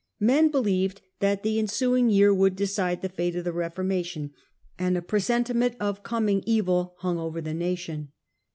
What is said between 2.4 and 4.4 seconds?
decide the fate of the Befo'rmation,